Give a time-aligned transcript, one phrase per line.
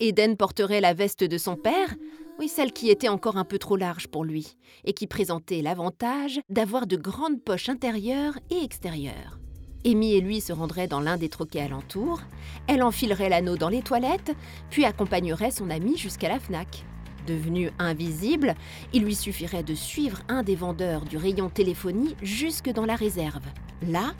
[0.00, 1.94] Eden porterait la veste de son père,
[2.40, 6.40] oui, celle qui était encore un peu trop large pour lui, et qui présentait l'avantage
[6.48, 9.38] d'avoir de grandes poches intérieures et extérieures.
[9.84, 12.22] Amy et lui se rendraient dans l'un des troquets alentours,
[12.66, 14.32] elle enfilerait l'anneau dans les toilettes,
[14.70, 16.84] puis accompagnerait son ami jusqu'à la FNAC.
[17.26, 18.54] Devenu invisible,
[18.92, 23.44] il lui suffirait de suivre un des vendeurs du rayon téléphonie jusque dans la réserve.
[23.88, 24.14] Là,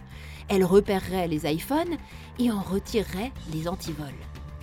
[0.48, 1.96] elle repérerait les iPhones
[2.38, 4.06] et en retirerait les antivols.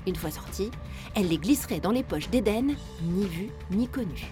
[0.05, 0.71] Une fois sortie,
[1.15, 4.31] elle les glisserait dans les poches d'Eden, ni vue ni connue.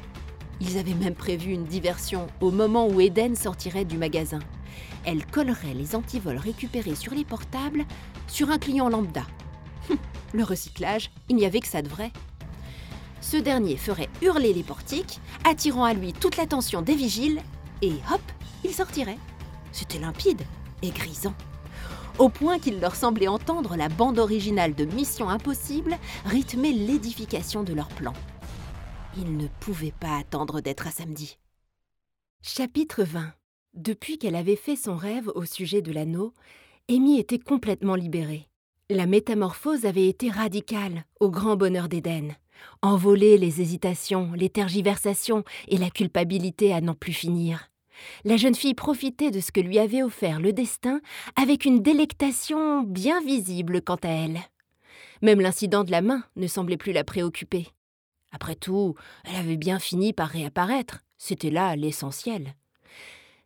[0.59, 4.39] Ils avaient même prévu une diversion au moment où Eden sortirait du magasin.
[5.05, 7.85] Elle collerait les antivols récupérés sur les portables
[8.27, 9.25] sur un client lambda.
[9.89, 9.97] Hum,
[10.33, 12.11] le recyclage, il n'y avait que ça de vrai.
[13.21, 17.41] Ce dernier ferait hurler les portiques, attirant à lui toute l'attention des vigiles,
[17.81, 18.21] et hop,
[18.63, 19.19] il sortirait.
[19.71, 20.41] C'était limpide
[20.81, 21.33] et grisant
[22.19, 27.73] au point qu'il leur semblait entendre la bande originale de Mission Impossible rythmer l'édification de
[27.73, 28.13] leur plan.
[29.17, 31.39] Ils ne pouvaient pas attendre d'être à samedi.
[32.41, 33.33] Chapitre 20
[33.73, 36.33] Depuis qu'elle avait fait son rêve au sujet de l'anneau,
[36.89, 38.47] Amy était complètement libérée.
[38.93, 42.35] La métamorphose avait été radicale, au grand bonheur d'Éden.
[42.81, 47.71] Envoler les hésitations, les tergiversations et la culpabilité à n'en plus finir
[48.25, 51.01] la jeune fille profitait de ce que lui avait offert le destin
[51.35, 54.39] avec une délectation bien visible quant à elle.
[55.21, 57.67] Même l'incident de la main ne semblait plus la préoccuper.
[58.31, 58.95] Après tout,
[59.25, 62.55] elle avait bien fini par réapparaître, c'était là l'essentiel.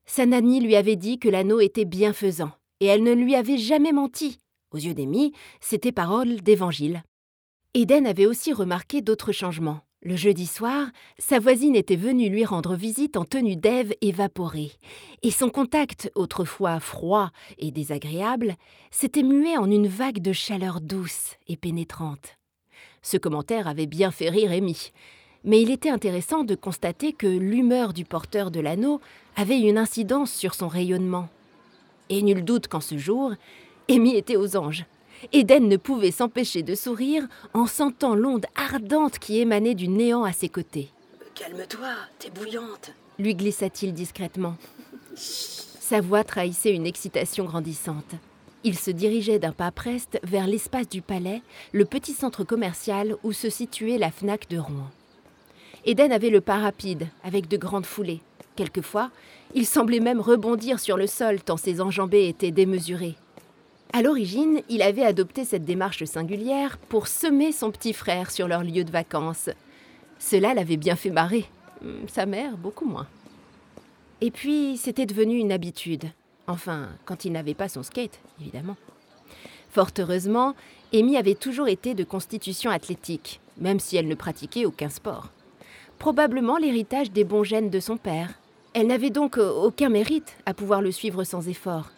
[0.05, 4.39] Sanani lui avait dit que l'anneau était bienfaisant, et elle ne lui avait jamais menti.
[4.75, 5.31] Aux yeux d'Amy,
[5.61, 7.01] c'était parole d'évangile.
[7.75, 9.79] Eden avait aussi remarqué d'autres changements.
[10.01, 10.87] Le jeudi soir,
[11.17, 14.73] sa voisine était venue lui rendre visite en tenue d'Ève évaporée,
[15.23, 18.55] et son contact, autrefois froid et désagréable,
[18.91, 22.35] s'était mué en une vague de chaleur douce et pénétrante.
[23.01, 24.91] Ce commentaire avait bien fait rire Amy,
[25.45, 28.99] mais il était intéressant de constater que l'humeur du porteur de l'anneau
[29.37, 31.29] avait une incidence sur son rayonnement.
[32.09, 33.31] Et nul doute qu'en ce jour,
[33.89, 34.85] Amy était aux anges.
[35.31, 40.33] Eden ne pouvait s'empêcher de sourire en sentant l'onde ardente qui émanait du néant à
[40.33, 40.89] ses côtés.
[41.35, 44.55] Calme-toi, t'es bouillante, lui glissa-t-il discrètement.
[45.15, 48.15] Sa voix trahissait une excitation grandissante.
[48.63, 51.41] Il se dirigeait d'un pas preste vers l'espace du palais,
[51.71, 54.89] le petit centre commercial où se situait la FNAC de Rouen.
[55.85, 58.21] Eden avait le pas rapide, avec de grandes foulées.
[58.55, 59.11] Quelquefois,
[59.53, 63.15] il semblait même rebondir sur le sol tant ses enjambées étaient démesurées.
[63.95, 68.61] À l'origine, il avait adopté cette démarche singulière pour semer son petit frère sur leur
[68.61, 69.49] lieu de vacances.
[70.19, 71.45] Cela l'avait bien fait marrer.
[71.81, 73.07] Hum, sa mère, beaucoup moins.
[74.19, 76.03] Et puis, c'était devenu une habitude.
[76.45, 78.75] Enfin, quand il n'avait pas son skate, évidemment.
[79.69, 80.55] Fort heureusement,
[80.93, 85.29] Amy avait toujours été de constitution athlétique, même si elle ne pratiquait aucun sport.
[85.99, 88.33] Probablement l'héritage des bons gènes de son père.
[88.73, 91.91] Elle n'avait donc aucun mérite à pouvoir le suivre sans effort.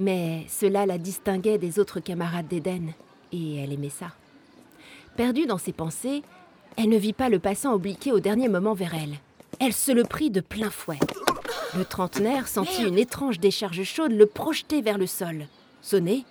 [0.00, 2.94] Mais cela la distinguait des autres camarades d'Éden,
[3.32, 4.12] et elle aimait ça.
[5.16, 6.22] Perdue dans ses pensées,
[6.76, 9.16] elle ne vit pas le passant obliquer au dernier moment vers elle.
[9.60, 10.98] Elle se le prit de plein fouet.
[11.76, 15.46] Le trentenaire sentit une étrange décharge chaude le projeter vers le sol.
[15.82, 16.24] Sonné,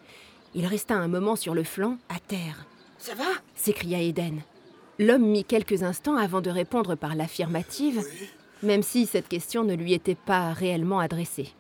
[0.56, 2.66] il resta un moment sur le flanc, à terre.
[2.98, 3.30] Ça va?
[3.56, 4.42] s'écria Eden.
[4.98, 8.04] L'homme mit quelques instants avant de répondre par l'affirmative,
[8.64, 11.54] même si cette question ne lui était pas réellement adressée.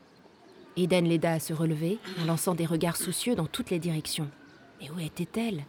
[0.79, 4.29] Eden l'aida à se relever en lançant des regards soucieux dans toutes les directions.
[4.81, 5.66] Et où était-elle?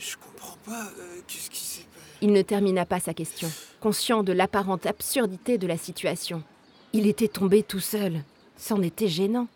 [0.00, 0.84] Je comprends pas.
[0.98, 2.06] Euh, qu'est-ce qui s'est passé?
[2.20, 3.50] Il ne termina pas sa question,
[3.80, 6.42] conscient de l'apparente absurdité de la situation.
[6.92, 8.22] Il était tombé tout seul.
[8.56, 9.48] C'en était gênant.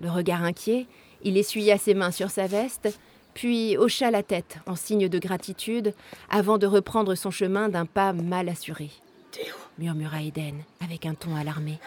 [0.00, 0.86] Le regard inquiet,
[1.22, 2.88] il essuya ses mains sur sa veste,
[3.32, 5.94] puis hocha la tête en signe de gratitude
[6.30, 8.90] avant de reprendre son chemin d'un pas mal assuré.
[9.32, 11.80] Théo murmura Eden avec un ton alarmé.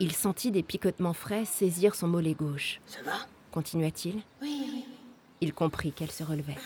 [0.00, 2.80] Il sentit des picotements frais saisir son mollet gauche.
[2.86, 3.12] Ça va?
[3.52, 4.84] Continua-t-il Oui, oui.
[5.40, 6.56] Il comprit qu'elle se relevait.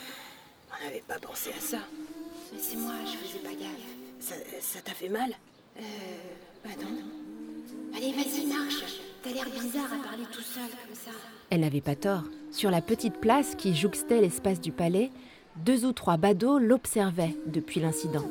[0.71, 1.77] On n'avait pas pensé à ça.
[2.51, 3.69] Mais c'est moi, je faisais pas gaffe.
[4.19, 5.31] Ça, ça t'a fait mal?
[5.77, 5.81] Euh.
[6.63, 6.89] Bah non.
[7.95, 8.83] Allez, vas-y, marche.
[9.23, 11.11] T'as l'air bizarre à parler tout seul comme ça.
[11.49, 12.23] Elle n'avait pas tort.
[12.51, 15.11] Sur la petite place qui jouxtait l'espace du palais,
[15.57, 18.25] deux ou trois badauds l'observaient depuis l'incident.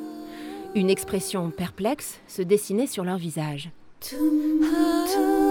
[0.75, 3.71] Une expression perplexe se dessinait sur leur visage.
[4.01, 5.48] To